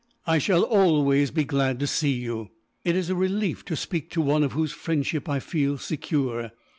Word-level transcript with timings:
"I 0.25 0.39
shall 0.39 0.63
always 0.63 1.29
be 1.29 1.43
glad 1.43 1.79
to 1.79 1.85
see 1.85 2.13
you. 2.13 2.49
It 2.83 2.95
is 2.95 3.11
a 3.11 3.15
relief 3.15 3.63
to 3.65 3.75
speak 3.75 4.09
to 4.13 4.21
one 4.21 4.41
of 4.41 4.53
whose 4.53 4.71
friendship 4.71 5.29
I 5.29 5.39
feel 5.39 5.77
secure. 5.77 6.49